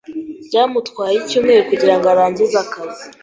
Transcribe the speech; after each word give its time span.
Byamutwaye 0.47 1.15
icyumweru 1.17 1.61
kugirango 1.69 2.05
arangize 2.13 2.57
akazi. 2.65 3.05